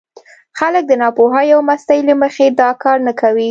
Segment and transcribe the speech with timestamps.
[0.59, 3.49] خلک د ناپوهۍ او مستۍ له مخې دا کار نه کوي.